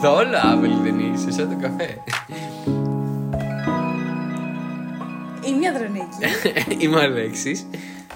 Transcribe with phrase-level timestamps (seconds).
[0.00, 1.98] Καθόλου άβολη δεν είσαι, σαν το καφέ.
[5.46, 6.16] Είμαι η Ανδρονίκη
[6.84, 7.66] Είμαι ο Αλέξης.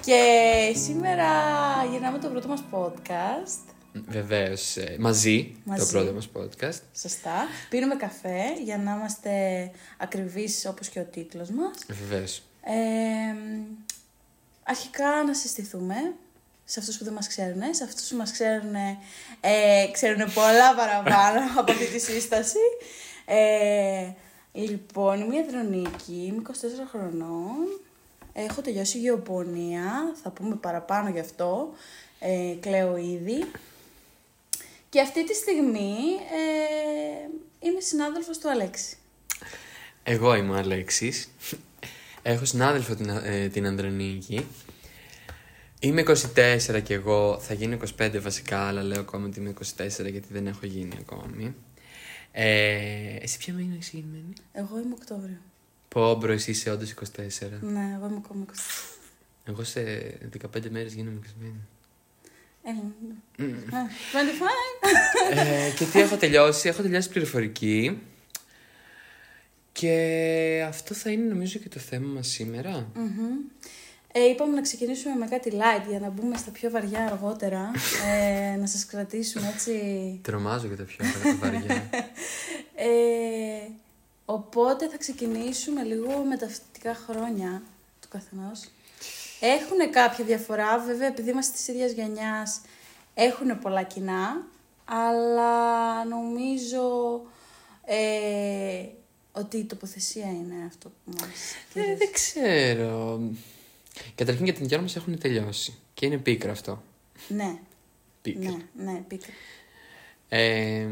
[0.01, 0.21] και
[0.75, 1.25] σήμερα
[1.91, 3.73] γυρνάμε το πρώτο μας podcast.
[4.07, 5.91] Βεβαίως, μαζί, το Μαζί.
[5.91, 6.79] πρώτο μας podcast.
[6.95, 7.47] Σωστά.
[7.69, 9.31] Πίνουμε καφέ για να είμαστε
[9.97, 11.77] ακριβείς όπως και ο τίτλος μας.
[11.87, 12.41] Βεβαίως.
[12.63, 13.35] Ε,
[14.63, 15.95] αρχικά να συστηθούμε
[16.65, 17.61] σε αυτούς που δεν μας ξέρουν.
[17.71, 22.57] Σε αυτούς που μας ξέρουν, ε, ξέρουν πολλά παραπάνω από αυτή τη σύσταση.
[23.25, 24.11] Ε,
[24.51, 26.51] λοιπόν, είμαι η Ανδρονίκη, είμαι 24
[26.91, 27.81] χρονών.
[28.33, 31.73] Έχω τελειώσει γεωπονία, θα πούμε παραπάνω γι' αυτό.
[32.19, 33.45] Ε, κλαίω ήδη.
[34.89, 35.95] Και αυτή τη στιγμή
[36.31, 37.27] ε,
[37.59, 38.97] είμαι συνάδελφος του Αλέξη.
[40.03, 41.29] Εγώ είμαι ο Αλέξης.
[42.21, 44.47] Έχω συνάδελφο την, ε, την Ανδρονίκη.
[45.83, 50.27] Είμαι 24 και εγώ, θα γίνω 25 βασικά, αλλά λέω ακόμα ότι είμαι 24 γιατί
[50.29, 51.55] δεν έχω γίνει ακόμη.
[52.31, 55.37] Ε, εσύ ποια μήνα είσαι γεννημένη; Εγώ είμαι Οκτώβριο.
[55.87, 57.03] Πω bro, εσύ είσαι όντως 24.
[57.61, 58.51] Ναι, εγώ είμαι ακόμα 24.
[59.45, 59.81] Εγώ σε
[60.55, 61.45] 15 μέρες γίνομαι 25.
[62.63, 62.79] Έλα.
[63.79, 63.87] Α,
[65.33, 65.37] 25.
[65.37, 68.01] ε, και τι έχω τελειώσει, έχω τελειώσει πληροφορική.
[69.71, 72.91] Και αυτό θα είναι νομίζω και το θέμα μας σήμερα.
[72.95, 73.35] Μμμ.
[74.15, 77.71] Ε, είπαμε να ξεκινήσουμε με κάτι light για να μπούμε στα πιο βαριά αργότερα.
[78.11, 79.73] ε, να σας κρατήσουμε έτσι.
[80.23, 81.05] Τρομάζω για τα πιο
[81.39, 81.89] βαριά.
[82.75, 83.69] Ε,
[84.25, 87.61] οπότε θα ξεκινήσουμε λίγο με τα φοιτητικά χρόνια
[88.01, 88.69] του καθενός.
[89.39, 92.61] Έχουν κάποια διαφορά, βέβαια επειδή είμαστε της ίδιας γενιάς
[93.13, 94.47] έχουν πολλά κοινά,
[94.85, 97.21] αλλά νομίζω
[97.85, 98.85] ε,
[99.31, 101.27] ότι η τοποθεσία είναι αυτό που μας
[101.73, 103.19] Ε, δεν ξέρω.
[104.15, 105.73] Καταρχήν για την δικιά μας έχουν τελειώσει.
[105.93, 106.83] Και είναι πίκρα αυτό.
[107.27, 107.57] Ναι,
[108.21, 108.49] Πίκρα.
[108.75, 109.25] ναι, ναι, πήκα.
[110.29, 110.87] Ε,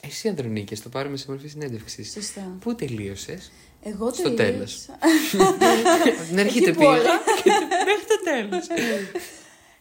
[0.00, 2.12] εσύ Ανδρονίκη, το πάρουμε σε μορφή συνέντευξης.
[2.12, 2.56] Σωστά.
[2.60, 3.52] Πού τελείωσες;
[3.82, 6.96] Εγώ Στο τελείωσα- Από την αρχή Εκεί το που όλα.
[7.42, 7.58] πήγα.
[7.86, 8.66] Μέχρι το τέλος.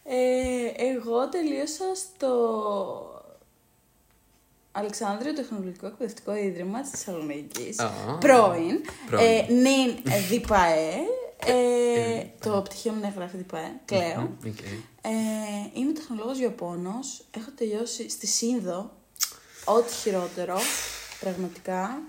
[0.04, 2.32] Ε, εγώ τελείωσα στο
[4.72, 7.80] Αλεξάνδριο Τεχνολογικό Εκπαιδευτικό Ίδρυμα της Θεσσαλονίκης.
[7.80, 7.92] Α.
[8.20, 8.82] Πρώην.
[9.10, 9.26] Πρώην.
[9.26, 10.94] Ε, νυν ε, ΔΙΠΑΕ.
[11.46, 13.72] Ε, το πτυχίο μου γράφει ΔΙΠΑΕ.
[13.86, 14.38] Κλαίω.
[14.48, 14.60] Οκ.
[15.02, 15.12] Ε,
[15.74, 17.24] είμαι τεχνολόγος γεωπόνος.
[17.32, 18.92] Έχω τελειώσει στη Σίνδο.
[19.66, 20.58] Ό,τι χειρότερο.
[21.20, 22.02] Πραγματικά.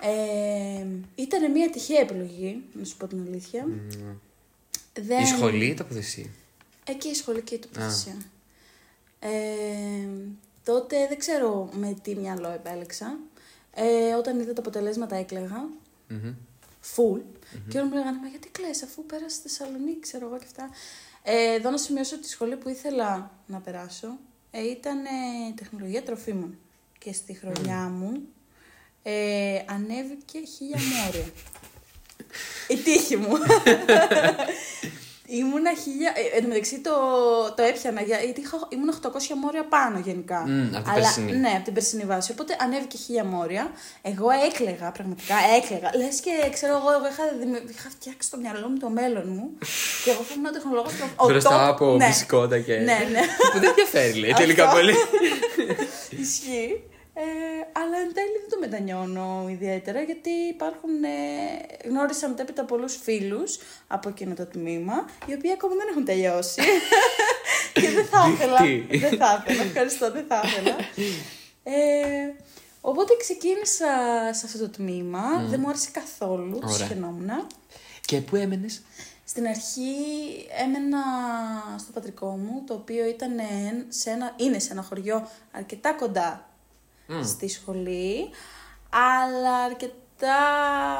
[0.00, 3.66] Ε, ήταν μια τυχαία επιλογή, να σου πω την αλήθεια.
[5.00, 5.22] Δεν...
[5.22, 6.26] Η σχολή ή τοποθεσία;
[6.84, 8.16] Και η σχολή και η τοποθεσία.
[9.18, 9.30] Ε,
[10.64, 13.18] τότε δεν ξέρω με τι μυαλό επέλεξα.
[13.74, 15.68] Ε, όταν είδα τα αποτελέσματα έκλαιγα.
[16.08, 16.34] Μμμ.
[16.96, 17.22] Full.
[17.68, 20.70] Και όλοι μου λέγανε, Μα γιατί κλαις αφού πέρασε στη Θεσσαλονίκη, ξέρω εγώ και αυτά.
[21.22, 24.18] Ε, εδώ να σημειώσω ότι η σχολή που ήθελα να περάσω
[24.50, 25.08] ε, ήταν ε,
[25.56, 26.58] τεχνολογία τροφίμων.
[26.98, 28.22] Και στη χρονιά μου
[29.02, 31.32] ε, ανέβηκε χίλια μόρια.
[32.68, 33.32] η τύχη μου.
[35.40, 36.10] Ήμουνα χίλια.
[36.20, 36.94] Ε, εν τω μεταξύ το,
[37.56, 40.38] το έπιανα για- γιατί είχα, ήμουν 800 μόρια πάνω γενικά.
[40.46, 41.32] Μμ, από την Αλλά, περσινή.
[41.32, 42.30] Ναι, από την περσινή βάση.
[42.32, 43.70] Οπότε ανέβηκε χίλια μόρια.
[44.02, 45.90] Εγώ έκλεγα, πραγματικά έκλεγα.
[46.00, 49.46] Λες και ξέρω εγώ, εγώ είχα, δημι- είχα φτιάξει στο μυαλό μου το μέλλον μου.
[50.04, 50.86] και εγώ ήμουν ο τεχνολόγο.
[51.26, 52.06] Μπροστά από ναι.
[52.06, 52.74] μπισκότα και.
[52.76, 53.20] Ναι, ναι.
[53.52, 54.76] Που δεν διαφέρει, λέει τελικά Αυτό.
[54.76, 54.94] πολύ.
[56.22, 56.82] Ισχύει.
[57.22, 61.04] Ε, αλλά εν τέλει δεν το μετανιώνω ιδιαίτερα γιατί υπάρχουν.
[61.04, 64.94] Ε, γνώρισα μετέπειτα πολλούς φίλους από εκείνο το τμήμα,
[65.26, 66.62] οι οποίοι ακόμα δεν έχουν τελειώσει.
[67.72, 68.62] και δεν θα ήθελα.
[68.62, 68.98] Δίχτυ.
[68.98, 69.62] δεν θα ήθελα.
[69.62, 70.76] Ευχαριστώ, δεν θα ήθελα.
[71.62, 72.34] Ε,
[72.80, 73.86] οπότε ξεκίνησα
[74.32, 75.22] σε αυτό το τμήμα.
[75.48, 76.58] Δεν μου άρεσε καθόλου.
[76.58, 76.76] Το Ωραία.
[76.76, 77.30] συχαινόμουν.
[78.00, 78.82] Και πού έμενες;
[79.24, 79.94] Στην αρχή
[80.64, 80.98] έμενα
[81.78, 83.32] στο πατρικό μου, το οποίο ήταν
[83.88, 86.51] σε ένα, είναι σε ένα χωριό αρκετά κοντά
[87.24, 88.28] στη σχολή,
[88.90, 90.36] αλλά αρκετά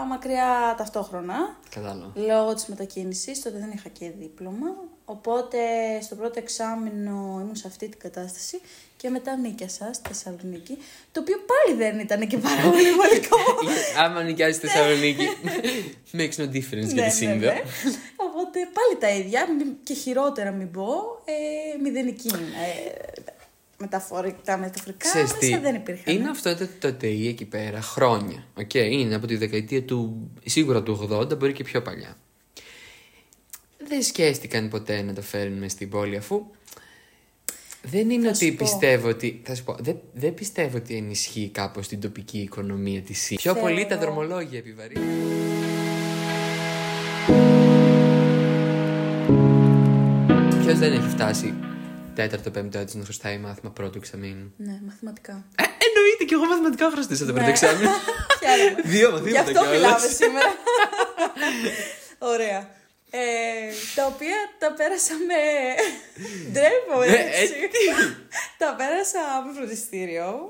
[0.08, 2.12] μακριά ταυτόχρονα, Κατάλαβα.
[2.14, 4.66] λόγω της μετακίνησης, τότε δεν είχα και δίπλωμα,
[5.04, 5.58] οπότε
[6.02, 8.60] στο πρώτο εξάμεινο ήμουν σε αυτή την κατάσταση
[8.96, 10.78] και μετά νίκιασα στη Θεσσαλονίκη,
[11.12, 13.36] το οποίο πάλι δεν ήταν και πάρα πολύ βολικό.
[14.04, 15.28] Άμα νοικιάζει στη Θεσσαλονίκη.
[16.16, 17.52] Makes no difference για Ναι, τη ναι, σύνδεο.
[17.52, 17.60] ναι.
[18.16, 20.86] Οπότε πάλι τα ίδια μη- και χειρότερα μην πω,
[21.24, 22.30] ε, μηδενική.
[23.82, 26.14] Ε, μεταφορικά, μεταφορικά Ξέρεις τι, μέσα δεν υπήρχαν.
[26.14, 28.44] είναι αυτό το, το ΤΕΙ εκεί πέρα χρόνια.
[28.58, 32.16] Οκ, είναι από τη δεκαετία του, σίγουρα του 80, μπορεί και πιο παλιά.
[33.88, 36.46] Δεν σκέφτηκαν ποτέ να το φέρουν μες στην πόλη αφού
[37.82, 38.56] δεν είναι Θα ότι σου πω.
[38.58, 39.40] πιστεύω ότι.
[39.44, 43.34] Θα σου πω, δεν, δεν πιστεύω ότι ενισχύει κάπως την τοπική οικονομία της Σίνδου.
[43.34, 43.68] Πιο Θεωρώ.
[43.68, 45.08] πολύ τα δρομολόγια επιβαρύνουν.
[50.64, 51.54] Ποιος δεν έχει φτάσει
[52.14, 54.52] τέταρτο, πέμπτο έτος να χρωστάει μάθημα πρώτου εξαμήνου.
[54.56, 55.32] Ναι, μαθηματικά.
[55.56, 55.64] Ε,
[56.08, 57.50] Γιατί και εγώ μαθηματικά χρωστήσα το πρώτο Ναι.
[57.52, 57.90] εξάμεινο.
[58.40, 58.82] Χαίρομαι.
[58.84, 60.16] Δύο Γι' μαθήματα αυτό μιλάμε κιόλας.
[60.16, 60.54] σήμερα.
[62.32, 62.70] Ωραία.
[63.14, 63.20] Ε,
[63.94, 65.40] τα οποία τα πέρασα με.
[66.52, 67.54] Ντρέπομαι, Ε, έτσι.
[67.54, 68.16] ε,
[68.58, 70.48] τα πέρασα με φροντιστήριο.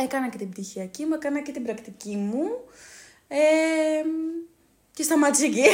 [0.00, 2.44] Έκανα και την πτυχιακή μου, έκανα και την πρακτική μου.
[3.28, 3.36] Ε,
[4.94, 5.64] και σταμάτησε εκεί.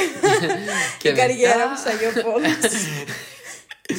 [0.98, 2.56] Και η καριέρα μετά- μου σαν Αγιοπόλης.
[3.86, 3.94] και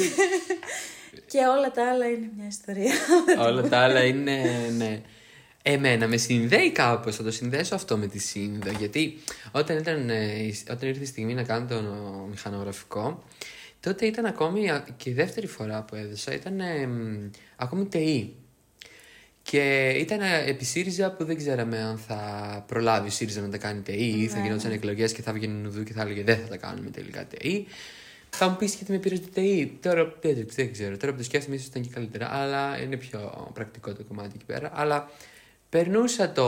[1.57, 2.93] όλα τα άλλα είναι μια ιστορία.
[3.47, 4.41] Όλα τα άλλα είναι,
[4.77, 5.01] ναι.
[5.61, 9.17] Εμένα με συνδέει κάπως, θα το συνδέσω αυτό με τη σύνδο, γιατί
[9.51, 11.81] όταν, ήταν, ε, η- όταν ήρθε η στιγμή να κάνω το
[12.29, 13.23] μηχανογραφικό,
[13.79, 18.35] τότε ήταν ακόμη, α, και η δεύτερη φορά που έδωσα, ήταν ε, μ, ακόμη ΤΕΗ.
[19.41, 22.19] Και ήταν ε, επί ΣΥΡΙΖΑ που δεν ξέραμε αν θα
[22.67, 25.83] προλάβει ο ΣΥΡΙΖΑ να τα κάνει ΤΕΗ ή θα γινόταν εκλογές και θα βγαίνει νουδού
[25.83, 27.67] και θα έλεγε δεν θα τα κάνουμε τελικά ΤΕΗ.
[28.39, 29.77] Θα μου πεις γιατί με πήρες το ΤΕΗ.
[29.81, 30.97] Τώρα δεν, δεν ξέρω.
[30.97, 32.29] Τώρα που το σκέφτομαι, ίσως ήταν και καλύτερα.
[32.31, 34.71] Αλλά είναι πιο πρακτικό το κομμάτι εκεί πέρα.
[34.73, 35.09] Αλλά
[35.69, 36.47] περνούσα το.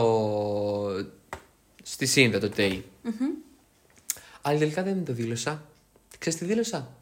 [1.82, 2.84] στη σύνδα το ΤΕΗ.
[4.42, 5.64] Αλλά τελικά δεν το δήλωσα.
[6.18, 6.96] Ξέρεις τι δήλωσα;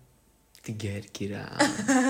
[0.62, 1.49] Την Κέρκυρα.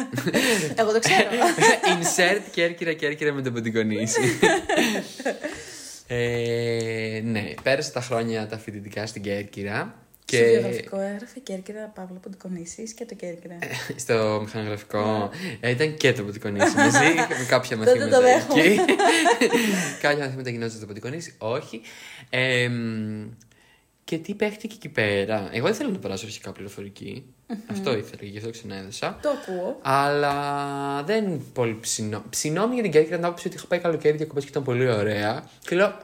[0.81, 1.29] Εγώ το ξέρω.
[1.99, 4.21] Insert Κέρκυρα Κέρκυρα με το Ποντικονήσι.
[6.07, 9.95] ε, ναι, πέρασα τα χρόνια τα φοιτητικά στην Κέρκυρα.
[10.31, 10.37] Και...
[10.37, 13.59] Στο βιογραφικό έγραφε Κέρκυρα Παύλο Ποντικονήσης και το Κέρκυρα.
[13.97, 15.31] στο μηχανογραφικό
[15.61, 18.17] ε, ήταν και το Ποντικονήσι μαζί με κάποια Τότε μαθήματα.
[18.17, 18.63] το δέχομαι.
[18.63, 18.79] εκεί.
[20.03, 21.81] κάποια μαθήματα γινόταν στο Ποντικονήσι, όχι.
[22.31, 23.27] Ε, μ,
[24.05, 25.49] και τι παίχτηκε εκεί πέρα.
[25.53, 27.25] Εγώ ήθελα να περάσω αρχικά πληροφορική.
[27.71, 29.19] Αυτό ήθελα και γι' αυτό ξανέδωσα.
[29.23, 29.79] το ακούω.
[29.83, 32.25] Αλλά δεν πολύ ψινό.
[32.31, 35.49] Ψινόμουν για την Κέρκυρα την άποψη ότι είχα πάει καλοκαίρι διακοπές και ήταν πολύ ωραία.
[35.69, 35.97] Και λέω,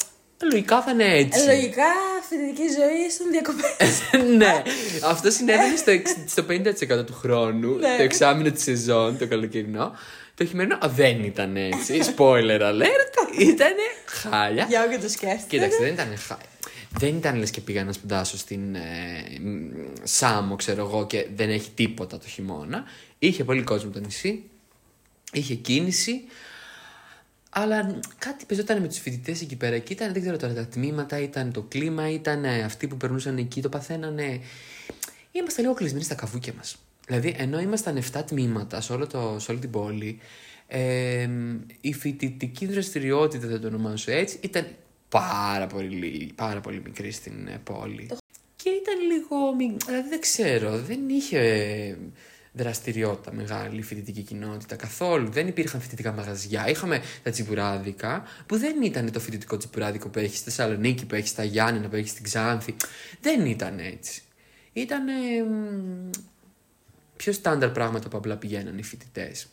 [0.52, 1.40] λογικά θα είναι έτσι.
[1.40, 1.84] Ε, Λογικά
[2.28, 4.00] φοιτητική ζωή στον διακοπές.
[4.38, 4.62] ναι,
[5.04, 6.44] αυτό συνέβαινε στο, εξ- στο
[7.00, 7.96] 50% του χρόνου, Ναι.
[7.96, 9.92] το εξάμεινο της σεζόν, το καλοκαιρινό.
[10.34, 12.00] Το χειμερινό α, δεν ήταν έτσι.
[12.16, 13.72] Spoiler alert, ήταν
[14.06, 14.66] χάλια.
[14.68, 15.44] Για όποιο το σκέφτεται.
[15.48, 16.44] Κοίταξε, δεν ήταν χάλια.
[16.98, 18.80] Δεν ήταν λες και πήγα να σπουδάσω στην ε,
[19.40, 19.68] μ,
[20.02, 22.84] Σάμο, ξέρω εγώ, και δεν έχει τίποτα το χειμώνα.
[23.18, 24.42] Είχε πολύ κόσμο το νησί,
[25.32, 26.24] είχε κίνηση,
[27.56, 29.78] αλλά κάτι παίζονταν με τους φοιτητές εκεί πέρα.
[29.78, 33.36] Και ήταν, δεν ξέρω τώρα, τα τμήματα, ήταν το κλίμα, ήταν ε, αυτοί που περνούσαν
[33.38, 34.40] εκεί, το παθαίνανε.
[35.32, 36.76] Είμαστε λίγο κλεισμένοι στα καβούκια μας.
[37.06, 40.18] Δηλαδή, ενώ ήμασταν 7 τμήματα σε, όλο το, σε όλη την πόλη,
[40.66, 41.28] ε,
[41.80, 44.66] η φοιτητική δραστηριότητα, δεν το ονομάσω έτσι, ήταν
[45.08, 48.10] πάρα πολύ, λίγη, πάρα πολύ μικρή στην ε, πόλη.
[48.56, 49.54] Και ήταν λίγο.
[49.54, 51.40] μη- Δηλαδή, δεν ξέρω, δεν είχε
[52.56, 55.30] δραστηριότητα μεγάλη η φοιτητική κοινότητα καθόλου.
[55.30, 56.68] Δεν υπήρχαν φοιτητικά μαγαζιά.
[56.68, 61.30] Είχαμε τα τσιμπουράδικα, που δεν ήταν το φοιτητικό τσιμπουράδικο που έχεις στη Θεσσαλονίκη, που έχεις
[61.30, 62.76] στα Γιάννενα, που έχεις στην Ξάνθη.
[63.20, 64.22] Δεν ήταν έτσι.
[64.72, 65.04] Ήταν
[67.16, 69.46] πιο στάνταρ πράγματα που απλά πηγαίναν οι φοιτητές.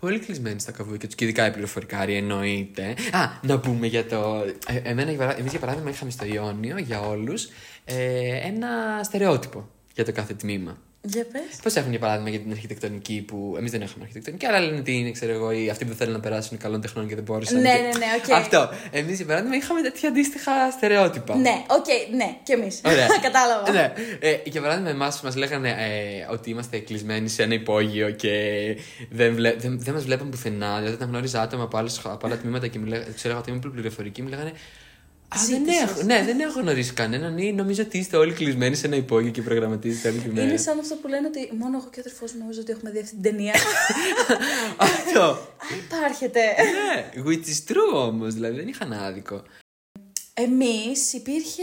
[0.00, 2.94] Πολύ κλεισμένοι στα καβούκια τους και ειδικά οι πληροφορικάροι εννοείται.
[3.12, 4.44] Α, να πούμε για το.
[4.66, 7.48] Ε, εμένα, για παρά- εμείς για παράδειγμα είχαμε στο Ιόνιο για όλους
[7.84, 8.68] ε, ένα
[9.04, 10.78] στερεότυπο για το κάθε τμήμα.
[11.02, 11.42] Για πες.
[11.62, 14.92] Πώς έχουν για παράδειγμα για την αρχιτεκτονική που εμείς δεν έχουμε αρχιτεκτονική, αλλά λένε ότι
[14.92, 17.60] είναι, ξέρω εγώ, οι- αυτοί που θέλουν να περάσουν καλών τεχνών και δεν μπόρεσαν.
[17.60, 18.32] Ναι, και- ναι, ναι, οκ.
[18.32, 18.70] Αυτό.
[18.90, 21.36] Εμείς για παράδειγμα είχαμε τέτοια αντίστοιχα στερεότυπα.
[21.36, 22.80] Ναι, οκ, ναι, κι εμείς.
[22.84, 23.06] Ωραία.
[23.22, 23.72] Κατάλαβα.
[23.72, 23.92] Ναι.
[24.20, 28.32] Ε, για παράδειγμα, εμάς μας λέγανε ε, ότι είμαστε κλεισμένοι σε ένα υπόγειο και
[29.10, 30.76] δεν, βλέ, δεν, δεν μας βλέπαν πουθενά.
[30.78, 33.50] Δηλαδή, όταν γνώριζα άτομα από, άλλες, από άλλα τμήματα και μου λέγανε, ξέρω εγώ ότι
[33.50, 34.52] είμαι πληροφορική, μου λέγανε.
[35.34, 35.82] Α, δεν Ζήτησες.
[35.82, 39.30] έχω, ναι, δεν έχω γνωρίσει κανέναν ή νομίζω ότι είστε όλοι κλεισμένοι σε ένα υπόγειο
[39.30, 40.46] και προγραμματίζετε όλη τη μέρα.
[40.48, 42.90] Είναι σαν αυτό που λένε ότι μόνο εγώ και ο αδερφός μου νομίζω ότι έχουμε
[42.90, 43.54] δει αυτή την ταινία.
[44.76, 45.22] Αυτό.
[45.22, 45.38] Α,
[45.84, 46.40] υπάρχετε.
[46.76, 49.42] ναι, which is true όμως, δηλαδή δεν είχαν άδικο.
[50.42, 51.62] Εμείς υπήρχε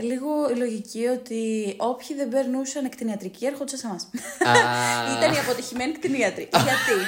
[0.00, 4.02] λίγο η λογική ότι όποιοι δεν περνούσαν εκτινιατρική έρχονταν σε εμάς.
[4.04, 4.52] Α.
[5.16, 6.48] Ήταν οι αποτυχημένοι κτηνίατροι.
[6.52, 7.00] γιατί;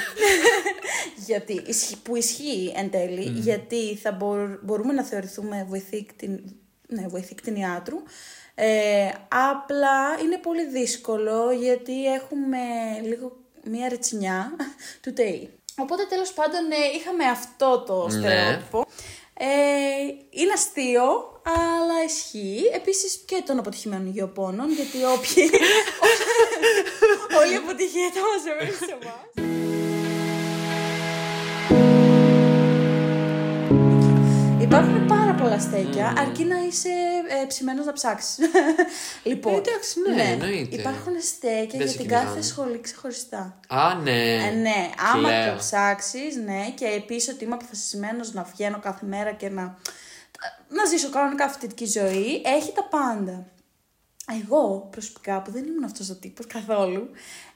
[1.25, 6.39] γιατί, ισχύ- που ισχύει εν τέλει, γιατί θα μπορ- μπορούμε να θεωρηθούμε βοηθοί, κτην,
[6.87, 7.97] ναι, βοηθοί κτηνιάτρου.
[8.55, 9.09] Ε,
[9.51, 12.57] απλά είναι πολύ δύσκολο γιατί έχουμε
[13.03, 14.51] λίγο μία ρετσινιά
[15.01, 15.49] του ΤΕΙ.
[15.79, 18.61] Οπότε τέλος πάντων ε, είχαμε αυτό το Ναι.
[19.37, 20.25] Στερεότυπο.
[20.31, 21.05] Ε, είναι αστείο,
[21.43, 22.61] αλλά ισχύει.
[22.73, 25.49] Επίσης και των αποτυχημένων γεωπόνων, γιατί όποιοι...
[27.39, 29.66] όλη η αποτυχία θα μας έβρει σε εμάς.
[34.67, 36.89] Υπάρχουν πάρα πολλά στέκια, αρκεί να είσαι
[37.41, 38.37] ε, ψημένος να ψάξεις.
[39.23, 40.75] λοιπόν, Ε, εντάξει, ναι, εννοείται.
[40.75, 42.41] Υπάρχουν στέκια Δεν για σε την κάθε κυνηγάνε.
[42.45, 43.59] σχολή ξεχωριστά.
[43.67, 44.33] Α, ναι.
[44.33, 45.51] Ε, ναι, άμα Κλαίω.
[45.51, 49.61] το ψάξει, ναι, και επίσης ότι είμαι αποφασισμένος να βγαίνω κάθε μέρα και να,
[50.69, 53.45] να ζήσω κανονικά φοιτητική ζωή, έχει τα πάντα.
[54.31, 57.09] Εγώ προσωπικά που δεν ήμουν αυτός ο τύπος καθόλου,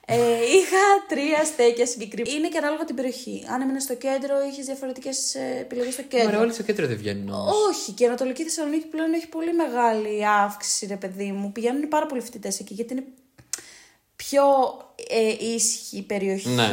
[0.06, 2.36] ε, είχα τρία στέκια συγκεκριμένα.
[2.36, 3.46] Είναι και ανάλογα την περιοχή.
[3.48, 6.26] Αν έμενε στο κέντρο, είχες διαφορετικές επιλογές στο κέντρο.
[6.28, 7.66] Ωραία, όλοι στο κέντρο δεν βγαίνουν όμως.
[7.68, 11.52] Όχι, και η Ανατολική Θεσσαλονίκη πλέον έχει πολύ μεγάλη αύξηση, ρε παιδί μου.
[11.52, 13.04] Πηγαίνουν πάρα πολλοί φοιτητές εκεί, γιατί είναι
[14.16, 14.42] πιο
[15.08, 16.48] ε, ήσυχη η περιοχή.
[16.48, 16.70] Ναι.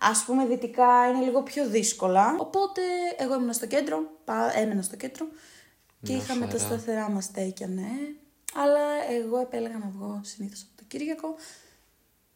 [0.00, 2.36] Ας πούμε δυτικά είναι λίγο πιο δύσκολα.
[2.38, 2.80] Οπότε
[3.16, 5.26] εγώ ήμουν στο κέντρο, πά, έμενα στο κέντρο
[6.02, 6.64] και Μια είχαμε τα χαρά.
[6.64, 7.90] σταθερά μας στέκια, ναι.
[8.62, 11.34] Αλλά εγώ επέλεγα να βγω συνήθως από το Κυριακό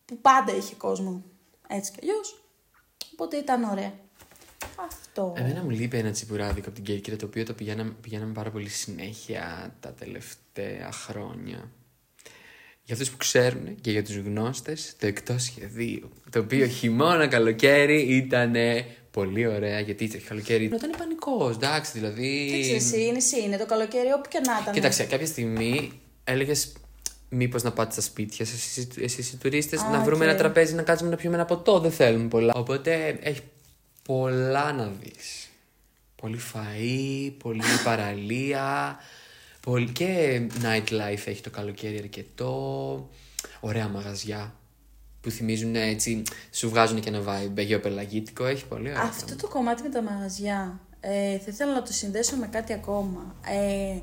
[0.05, 1.25] που πάντα είχε κόσμο
[1.69, 2.43] έτσι κι αλλιώς.
[3.13, 3.93] Οπότε ήταν ωραία.
[4.77, 5.35] Αυτό.
[5.37, 8.69] Εμένα μου λείπει ένα τσιπουράδικο από την Κέρκυρα το οποίο το πηγαίναμε, πηγαίναμε πάρα πολύ
[8.69, 11.71] συνέχεια τα τελευταία χρόνια.
[12.83, 16.11] Για αυτούς που ξέρουν και για τους γνώστες, το εκτός σχεδίου.
[16.31, 18.55] Το οποίο χειμώνα καλοκαίρι ήταν
[19.11, 22.49] πολύ ωραία γιατί το καλοκαίρι ήταν πανικός, εντάξει, δηλαδή...
[22.53, 24.75] Εντάξει, εσύ είναι εσύ, είναι το καλοκαίρι όπου και να ήταν.
[24.75, 26.73] Κοίταξε, κάποια στιγμή έλεγες
[27.29, 30.31] μήπως να πάτε στα σπίτια σας, εσείς οι τουρίστες, Α, να βρούμε οκ.
[30.31, 31.81] ένα τραπέζι να κάτσουμε να πιούμε ένα ποτό.
[31.81, 32.53] Δεν θέλουμε πολλά.
[32.57, 33.41] Οπότε έχει
[34.03, 35.49] πολλά να δεις.
[36.17, 38.97] Πολύ φαΐ, πολύ παραλία.
[39.61, 39.91] Πολύ...
[39.91, 43.09] Και nightlife έχει το καλοκαίρι αρκετό.
[43.61, 44.55] Ωραία μαγαζιά
[45.21, 48.45] που θυμίζουν έτσι, σου βγάζουν και ένα vibe αγιοπελαγίτικο.
[48.47, 49.03] Έχει πολύ ωραία.
[49.03, 53.35] Αυτό το κομμάτι με τα μαγαζιά ε, θα ήθελα να το συνδέσω με κάτι ακόμα.
[53.47, 53.99] Ε,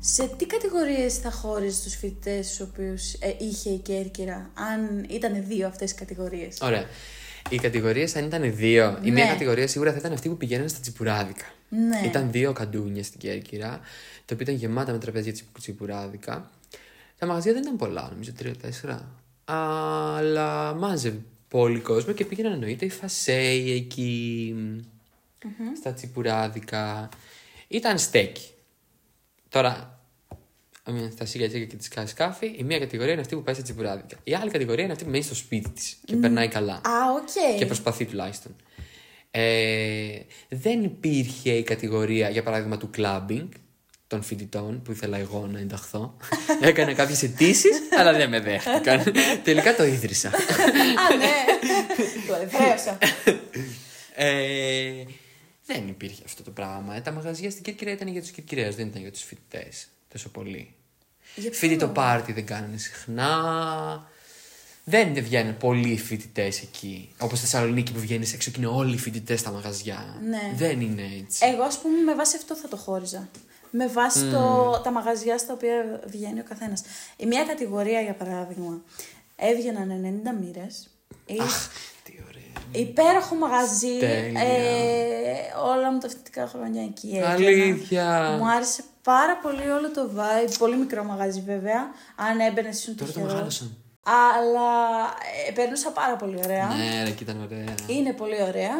[0.00, 5.44] σε τι κατηγορίες θα χώριζε τους φοιτητές στους οποίους ε, είχε η Κέρκυρα, αν ήταν
[5.46, 6.84] δύο αυτές οι κατηγορίες; Ωραία.
[7.48, 8.98] Οι κατηγορίες αν ήταν δύο.
[9.02, 9.30] Η μία Ναι.
[9.30, 11.44] κατηγορία σίγουρα θα ήταν αυτή που πηγαίνανε στα τσιπουράδικα.
[11.68, 12.00] Ναι.
[12.06, 13.68] Ήταν δύο καντούνια στην Κέρκυρα,
[14.24, 16.50] τα οποία ήταν γεμάτα με τραπέζια τσιπ- τσιπουράδικα.
[17.18, 19.14] Τα μαγαζιά δεν ήταν πολλά, νομίζω τρία-τέσσερα.
[19.44, 24.54] Αλλά μάζευε πολύ κόσμο και πήγαιναν εννοείται οι φασαίοι εκεί,
[25.80, 27.08] στα τσιπουράδικα.
[27.68, 28.48] Ήταν στέκι.
[29.50, 30.00] Τώρα,
[30.84, 34.16] με τα σιγά και τη σκάφη, η μία κατηγορία είναι αυτή που πάει στα τσιπουράδικα.
[34.24, 36.74] Η άλλη κατηγορία είναι αυτή που μένει στο σπίτι της και περνάει καλά.
[36.74, 37.58] Α, οκ.
[37.58, 38.56] Και προσπαθεί τουλάχιστον.
[39.30, 43.48] Ε, δεν υπήρχε η κατηγορία, για παράδειγμα, του clubbing
[44.06, 46.16] των φοιτητών που ήθελα εγώ να ενταχθώ.
[46.60, 49.12] Έκανα κάποιες αιτήσεις, αλλά δεν με δέχτηκαν.
[49.44, 50.28] Τελικά το ίδρυσα.
[50.28, 51.44] Α, ναι.
[52.26, 52.98] το εδραίωσα.
[55.70, 56.96] Ε, δεν υπήρχε αυτό το πράγμα.
[56.96, 59.88] Ε, Τα μαγαζιά στην Κέρκυρα ήταν για τους Κυρκυρέου, δεν ήταν για τους φοιτητές.
[60.12, 60.74] Τόσο πολύ.
[61.34, 64.08] Για ποιο Φοιτητό λόγο; πάρτι δεν κάνανε συχνά.
[64.84, 67.12] Δεν βγαίνουν πολλοί φοιτητές εκεί.
[67.18, 70.20] Όπως στη Θεσσαλονίκη που βγαίνεις έξω και είναι όλοι οι φοιτητές στα μαγαζιά.
[70.28, 70.52] Ναι.
[70.56, 71.46] Δεν είναι έτσι.
[71.46, 73.28] Εγώ, ας πούμε, με βάση αυτό θα το χώριζα.
[73.70, 76.82] Με βάση το, τα μαγαζιά στα οποία βγαίνει ο καθένας.
[77.16, 78.82] Η μία κατηγορία, για παράδειγμα,
[79.36, 80.88] έβγαιναν 90 μοίρες.
[81.40, 81.89] Αχ, τι ωραία.
[82.72, 83.98] Υπέροχο μαγαζί.
[83.98, 84.40] Τέλεια.
[84.40, 87.30] Ε, όλα μου τα φοιτητικά χρόνια εκεί έβγαινα.
[87.30, 88.36] Αλήθεια.
[88.38, 90.54] Μου άρεσε πάρα πολύ όλο το vibe.
[90.58, 91.80] Πολύ μικρό μαγαζί βέβαια.
[92.16, 93.34] Αν έμπαινες ήσουν Τώρα το τυχερός.
[93.34, 93.76] μεγάλωσαν.
[94.02, 94.68] Αλλά
[95.48, 96.66] ε, περνούσα πάρα πολύ ωραία.
[96.66, 97.74] Ναι, ρε, και ήταν ωραία.
[97.86, 98.74] Είναι πολύ ωραία.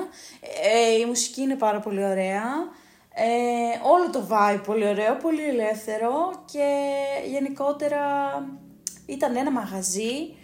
[0.62, 2.44] Ε, η μουσική είναι πάρα πολύ ωραία.
[3.14, 6.12] Ε, όλο το vibe πολύ ωραίο, πολύ ελεύθερο
[6.52, 6.66] και
[7.30, 8.00] γενικότερα
[9.06, 10.34] ήταν ένα μαγαζί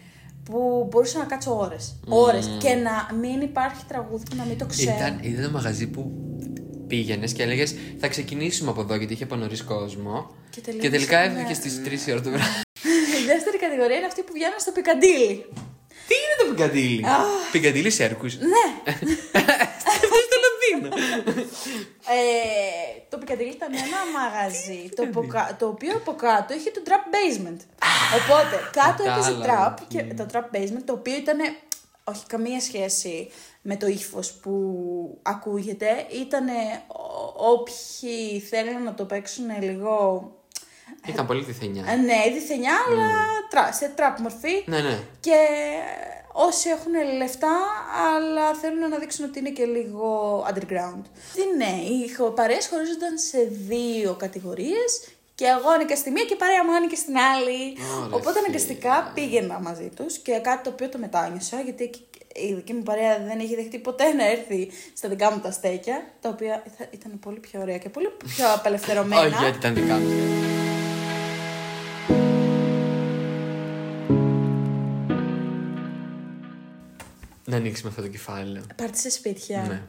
[0.51, 1.97] που μπορούσα να κάτσω ώρες.
[2.09, 2.51] Ώρες.
[2.61, 4.97] Και να μην υπάρχει τραγούδι που να μην το ξέρω.
[4.97, 6.11] Ήταν, ήταν ένα μαγαζί που
[6.87, 10.35] πήγαινες και έλεγες Θα ξεκινήσουμε από εδώ γιατί είχε από νωρίς κόσμο.
[10.51, 11.41] Και Και, τελείωσε, τελικά ναι.
[11.41, 12.61] έφυγε στις 3 η ώρα το βράδυ.
[13.23, 15.45] Η δεύτερη κατηγορία είναι αυτή που βγαίνουν στο Πικαντήλι.
[16.09, 17.05] Τι είναι το Πικαντήλι.
[17.53, 18.39] Πικαντήλι Σέρκους.
[18.39, 18.67] Ναι.
[19.91, 20.89] Αυτό στο Λονδίνο.
[22.17, 22.19] Ε,
[23.09, 27.61] το Πικαντήλι ήταν ένα μαγαζί το, ποκα- το οποίο από κάτω είχε το trap basement.
[28.15, 29.75] Οπότε κάτω έπαιζε Κατάλαβα.
[29.75, 31.39] trap και το trap basement το οποίο ήταν
[32.05, 33.31] όχι καμία σχέση
[33.63, 34.53] με το ύφος που
[35.23, 36.07] ακούγεται.
[36.13, 36.47] Ήταν
[37.37, 40.23] όποιοι θέλουν να το παίξουν λίγο.
[41.07, 41.85] Ήταν πολύ διθενιά.
[41.89, 43.09] ε, Ναι, διθενιά, αλλά
[43.51, 44.63] τρα- σε trap μορφή.
[44.67, 44.99] Ναι, ναι.
[45.21, 45.37] Και
[46.33, 47.57] όσοι έχουν λεφτά,
[48.15, 51.03] αλλά θέλουν να δείξουν ότι είναι και λίγο underground.
[51.35, 56.33] Τι ναι, οι χω- παρέες χωρίζονταν σε δύο κατηγορίες και εγώ ανήκα στη μία και
[56.33, 57.59] η παρέα μου ανήκε στην άλλη.
[57.97, 58.39] Ωραία, Οπότε φίλε.
[58.39, 61.91] αναγκαστικά πήγαινα μαζί τους και κάτι το οποίο το μετάνιωσα, γιατί
[62.35, 66.05] η δική μου παρέα δεν έχει δεχτεί ποτέ να έρθει στα δικά μου τα στέκια,
[66.21, 69.21] τα οποία θα- ήταν πολύ πιο ωραία και πολύ πιο απελευθερωμένα.
[69.21, 70.11] Όχι, γιατί ήταν δικά μου.
[77.45, 78.63] Να ανοίξουμε αυτό το κεφάλαιο.
[78.77, 79.65] Πάρτι σε σπίτια.
[79.69, 79.83] Ναι.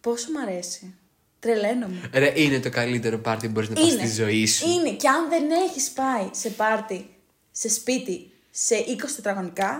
[0.00, 0.94] Πόσο μ' αρέσει.
[1.40, 2.10] Τρελαίνομαι.
[2.12, 4.68] Ρε, είναι το καλύτερο πάρτι που μπορείς να πας στη ζωή σου.
[4.70, 4.90] Είναι.
[4.90, 7.08] Και αν δεν έχεις πάει σε πάρτι,
[7.52, 9.70] σε σπίτι, σε 20 τετραγωνικά,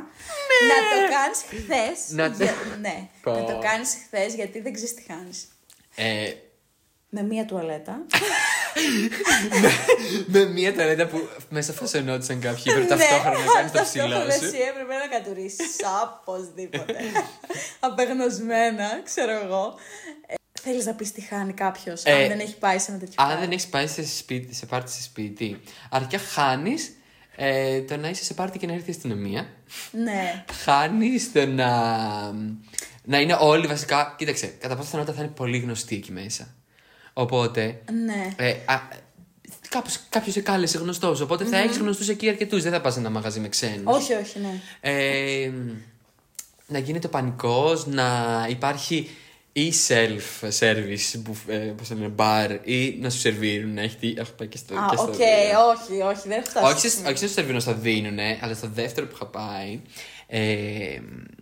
[0.68, 2.16] να το κάνεις χθες.
[2.16, 3.30] Να το- Ναι, Πω.
[3.32, 5.48] να το κάνεις χθες γιατί δεν ξέρεις τι χάνεις.
[5.94, 6.32] Ε,
[7.10, 8.02] Με μία τουαλέτα.
[10.26, 12.62] με μία ταλέντα που μέσα φασωνόντουσαν κάποιοι.
[12.72, 14.44] Πρέπει Ναι, ταυτόχρονα να κάνεις το ψηλό ταυτόχρονα σου.
[14.44, 16.94] Εσύ έπρεπε να κατουρίσεις οπωσδήποτε.
[17.80, 19.74] Απεγνωσμένα, ξέρω εγώ.
[20.64, 23.14] Ε, Θέλεις να πεις τι χάνει κάποιος, Ε, αν δεν έχει πάει σε ένα τέτοιο
[23.16, 23.40] Αν πάρτι.
[23.42, 26.92] δεν έχεις πάει σε, σπίτι, σε πάρτι σε σπίτι, αρχικά χάνεις
[27.36, 29.48] ε, το να είσαι σε πάρτι και να έρθει η αστυνομία.
[29.90, 30.44] Ναι.
[30.64, 31.68] Χάνεις το να.
[33.04, 34.14] να είναι όλοι βασικά.
[34.18, 36.54] Κοίταξε, κατά πάσα πιθανότητα θα είναι πολύ γνωστοί εκεί μέσα.
[37.12, 37.82] Οπότε.
[38.04, 38.34] Ναι.
[38.36, 38.80] Ε, α,
[39.68, 42.98] κάπως, κάποιος σε κάλεσε γνωστός, οπότε θα έχεις γνωστούς εκεί αρκετούς, δεν θα πας σε
[42.98, 43.96] ένα μαγαζί με ξένους.
[43.96, 44.60] Όχι, όχι, ναι.
[44.80, 45.50] Ε,
[46.66, 48.06] να γίνεται πανικός, να
[48.50, 49.10] υπάρχει
[49.52, 53.78] ή self-service, που, ε, πώς το λένε, bar, ή να σου σερβίρουν.
[53.78, 54.74] Έχει, έχω πάει και στο.
[54.74, 55.26] Α, και στο οκ, δύο.
[55.68, 56.72] όχι, όχι, δεν φτάσει.
[56.72, 59.80] Όχι, σε- όχι σε σερβίρουν, θα δίνουνε, αλλά στο δεύτερο που είχα πάει,
[60.26, 60.98] ε,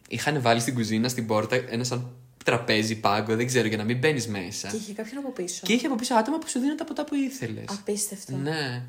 [0.09, 2.11] είχαν βάλει στην κουζίνα, στην πόρτα, ένα σαν
[2.45, 4.69] τραπέζι πάγκο, δεν ξέρω, για να μην μπαίνεις μέσα.
[4.69, 5.61] Και είχε κάποιον από πίσω.
[5.63, 7.65] Και είχε από πίσω άτομα που σου δίνουν τα ποτά που ήθελες.
[7.69, 8.37] Απίστευτο.
[8.37, 8.83] Ναι.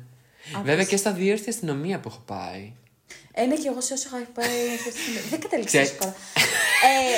[0.64, 2.72] Βέβαια και στα δύο ήρθε η αστυνομία που έχω πάει.
[3.32, 4.66] Ε, ναι, και εγώ σε όσο είχα πάει.
[4.82, 6.46] σε αυτή τη- δεν κατέληξε Ξέρεις- τόσο καλά.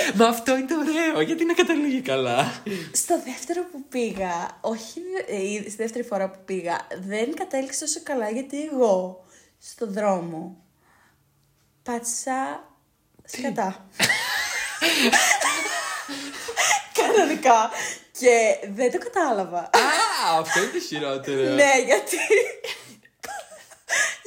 [0.09, 2.63] Ε, Μα αυτό είναι το ωραίο, γιατί να καταλήγει καλά.
[2.93, 8.31] στο δεύτερο που πήγα, όχι ε, στη δεύτερη φορά που πήγα, δεν κατέληξε τόσο καλά
[8.31, 9.25] γιατί εγώ
[9.59, 10.57] στο δρόμο
[11.83, 12.65] πάτησα
[13.25, 13.87] σκατά.
[16.99, 17.71] Κανονικά.
[18.19, 19.59] Και δεν το κατάλαβα.
[19.59, 21.55] Α, αυτό είναι το χειρότερο.
[21.55, 22.17] ναι, γιατί.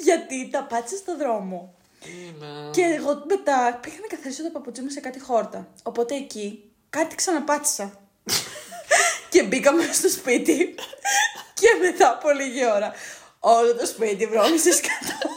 [0.06, 1.74] Γιατί τα πάτησα στο δρόμο.
[2.06, 2.70] Έλα.
[2.72, 5.68] Και εγώ μετά πήγα να καθαρίσω το παπουτσί μου σε κάτι χόρτα.
[5.84, 8.00] Οπότε εκεί κάτι ξαναπάτησα.
[9.32, 10.76] και μπήκα μέσα στο σπίτι.
[11.54, 12.94] και μετά από λίγη ώρα
[13.40, 15.30] όλο το σπίτι βρώμησε σκατό.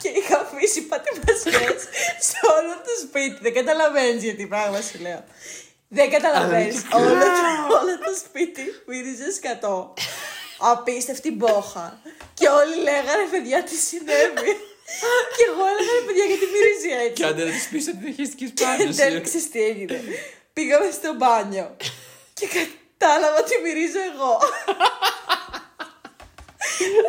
[0.00, 1.82] και είχα αφήσει πατημασιές
[2.28, 3.38] σε όλο το σπίτι.
[3.42, 5.24] Δεν καταλαβαίνεις γιατί πράγμα σου λέω.
[5.88, 6.86] Δεν καταλαβαίνεις.
[6.92, 9.94] όλο, το- όλο το σπίτι μύριζε σκατό.
[10.60, 12.00] Απίστευτη μπόχα.
[12.34, 14.52] Και όλοι λέγανε παιδιά τι συνέβη.
[15.36, 17.12] και εγώ έλεγα «Ρε, παιδιά γιατί μυρίζει έτσι.
[17.18, 19.22] Και άντε να τη πει ότι δεν χαίστηκε Και πάνω εν τέλει σου.
[19.22, 20.00] ξέρεις τι έγινε.
[20.52, 21.76] Πήγαμε στο μπάνιο.
[22.38, 24.32] και κατάλαβα ότι μυρίζω εγώ.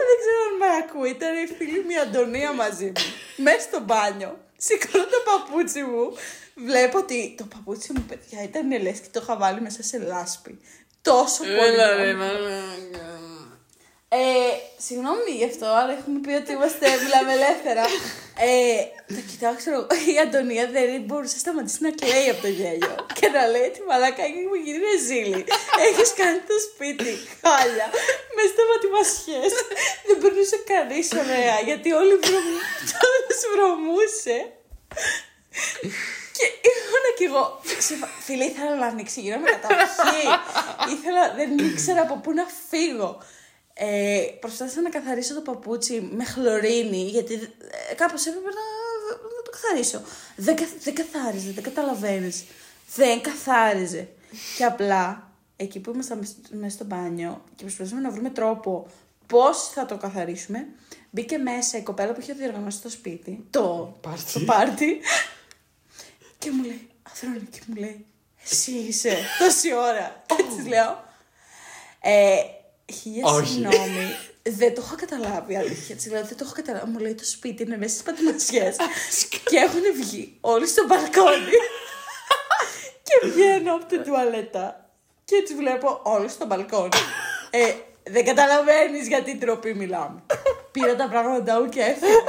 [0.07, 1.09] Δεν ξέρω αν με ακούει.
[1.09, 3.01] Ήταν η φίλη μου η Αντωνία μαζί μου.
[3.37, 4.39] Μέσα στο μπάνιο.
[4.57, 6.13] Σηκώνω το παπούτσι μου.
[6.55, 10.61] Βλέπω ότι το παπούτσι μου, παιδιά, ήταν λες και το είχα βάλει μέσα σε λάσπη.
[11.01, 11.59] Τόσο πολύ.
[14.13, 14.53] Ε,
[14.85, 17.85] συγγνώμη γι' αυτό, αλλά έχουμε πει ότι είμαστε, μιλάμε ελεύθερα.
[18.49, 18.81] Ε,
[19.15, 19.79] το κοιτάω, ξέρω,
[20.13, 22.95] η Αντωνία δεν μπορούσε να σταματήσει να κλαίει από το γέλιο.
[23.19, 25.41] και να λέει ότι μαλάκα έχει γίνει ρεζίλη.
[25.87, 27.87] Έχεις κάνει το σπίτι χάλια,
[28.35, 29.51] με σταματημασιές.
[30.07, 32.47] δεν περνούσε κανείς ωραία, γιατί όλοι βρωμ...
[33.29, 34.37] τους βρωμούσε.
[36.37, 37.43] Και ήμουν κι εγώ.
[37.81, 40.21] ξεφα- Φίλε, ήθελα να ανοίξει γύρω με καταρχή.
[40.93, 43.11] ήθελα, δεν ήξερα από πού να φύγω.
[43.83, 47.33] Ε, προσπάθησα να καθαρίσω το παπούτσι με χλωρίνη, γιατί
[47.91, 48.61] ε, κάπως έπρεπε να,
[49.35, 50.01] να το καθαρίσω.
[50.35, 52.43] Δεν, καθ- δεν καθάριζε, δεν καταλαβαίνεις.
[52.95, 54.07] Δεν καθάριζε.
[54.57, 58.87] Και απλά, εκεί που ήμασταν μες- μέσα στο μπάνιο και προσπαθήσαμε να βρούμε τρόπο
[59.27, 60.67] πώς θα το καθαρίσουμε,
[61.09, 64.33] μπήκε μέσα η κοπέλα που είχε διοργανώσει το σπίτι, το Πάρτι.
[64.33, 64.99] το πάρτι,
[66.37, 68.05] και μου λέει, Αθρόνικη μου λέει,
[68.43, 70.23] εσύ είσαι τόση ώρα.
[70.25, 71.03] Και της λέω,
[72.01, 72.35] ε,
[73.01, 73.51] χίλια Όχι.
[73.51, 75.95] συγγνώμη, δεν το έχω καταλάβει αλήθεια.
[75.95, 76.89] Της λέω, δεν το έχω καταλάβει.
[76.91, 78.75] Μου λέει το σπίτι είναι μέσα στις πατημασιές
[79.49, 81.51] και έχουν βγει όλοι στο μπαλκόνι.
[83.03, 84.89] και βγαίνω από την τουαλέτα
[85.25, 86.89] και τις βλέπω όλους στο μπαλκόνι.
[87.49, 90.23] Ε, δεν καταλαβαίνεις γιατί ντροπή μιλάμε.
[90.71, 92.23] Πήρα τα πράγματα μου και έφυγα.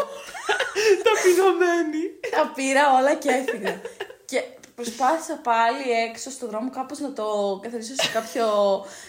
[1.04, 2.02] Ταπεινωμένη.
[2.30, 3.80] Τα πήρα όλα και έφυγα.
[4.24, 4.42] και
[4.74, 8.46] προσπάθησα πάλι έξω στον δρόμο κάπως να το καθαρίσω σε κάποιο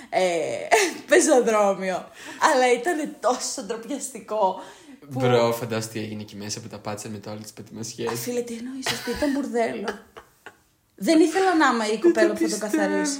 [0.10, 0.22] ε,
[1.08, 2.06] πεζοδρόμιο.
[2.54, 4.62] Αλλά ήταν τόσο ντροπιαστικό.
[5.00, 7.54] που- Μπρο, φαντάσου τι έγινε εκεί μέσα που τα πάτησαν με το όλε τι Α,
[7.56, 8.10] πατημασιέ.
[8.16, 9.88] φίλε, τι εννοείς, το σπίτι ήταν μπουρδέλο.
[10.96, 13.20] Δεν ήθελα να είμαι η κοπέλα που θα το καθαρίσει.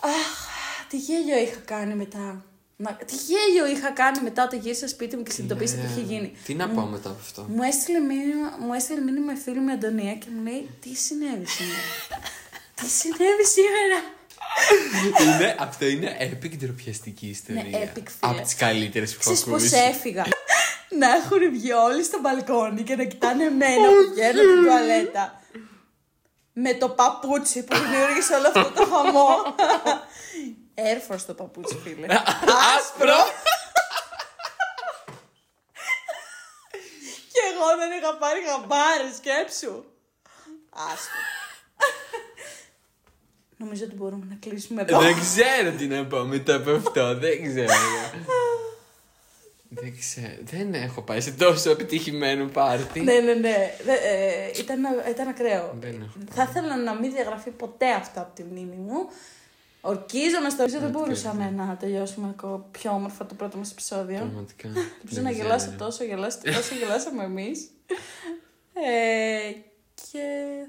[0.00, 0.46] Αχ,
[0.88, 2.44] τι γέλιο είχα κάνει μετά.
[2.84, 6.32] Να, τι γέλιο είχα κάνει μετά όταν γύρισα σπίτι μου και συνειδητοποίησα τι είχε γίνει.
[6.34, 9.60] Ε, Τι να πω μετά από αυτό; Μου έστειλε μήνυμα, μου έστειλε μήνυμα η φίλη
[9.60, 11.80] μου η Αντωνία και μου λέει τι συνέβη σήμερα;
[12.74, 13.98] τι συνέβη σήμερα;
[15.34, 17.62] είναι, αυτό είναι epic ντροπιαστική ιστορία.
[17.62, 18.32] Ναι, epic, φίλε.
[18.32, 19.88] Από τις καλύτερες που έχω Ξέρεις πώς ακούσει.
[19.88, 20.24] έφυγα;
[20.98, 25.40] να έχουν βγει όλοι στο μπαλκόνι και να κοιτάνε εμένα που βγαίνω την τουαλέτα.
[26.52, 29.28] Με το παπούτσι που δημιούργησε όλο αυτό το χαμό.
[30.74, 32.06] Air Force το παπούτσι, φίλε.
[32.76, 33.16] Άσπρο!
[37.32, 39.84] και εγώ δεν είχα πάρει χαμπάρι, σκέψου.
[40.70, 41.18] Άστο.
[43.56, 44.98] Νομίζω ότι μπορούμε να κλείσουμε εδώ.
[45.00, 47.18] Δεν ξέρω τι να πω μετά από αυτό.
[47.18, 47.72] Δεν ξέρω.
[49.68, 50.34] Δεν ξέρω.
[50.40, 53.00] Δεν έχω πάει σε τόσο επιτυχημένο πάρτι.
[53.00, 53.74] Ναι, ναι, ναι.
[53.84, 54.80] Δε- ε, ήταν,
[55.10, 55.76] ήταν ακραίο.
[55.80, 56.18] Δεν έχω.
[56.34, 59.08] Θα ήθελα να μην διαγραφεί ποτέ αυτό από τη μνήμη μου.
[59.84, 64.18] Ορκίζομαι στο δεν μπορούσαμε να τελειώσουμε ακόμα πιο όμορφα το πρώτο μας επεισόδιο.
[64.18, 64.68] Πραγματικά.
[64.68, 65.44] Ελπίζω Δεν να ξέρω.
[65.46, 67.70] γελάσετε τόσο, γελάσετε τόσο, γελάσαμε εμείς.
[68.74, 69.52] Ε,
[70.12, 70.22] και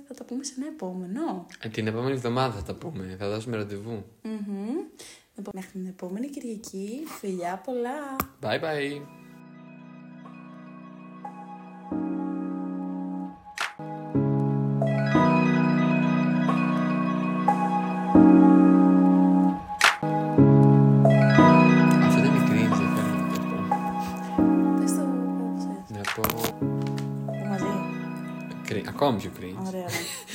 [0.08, 1.45] θα τα πούμε σε ένα επόμενο.
[1.62, 3.15] Ε, Την επόμενη εβδομάδα θα τα πούμε.
[3.19, 4.06] Θα δώσουμε ραντεβού.
[4.21, 4.67] Μμμ.
[5.36, 7.04] Λοιπόν, Μέχρι την επόμενη Κυριακή.
[7.19, 8.15] Φιλιά πολλά.
[8.41, 9.22] Bye bye.
[29.11, 29.53] Πώς θες.
[29.55, 30.33] Να πω...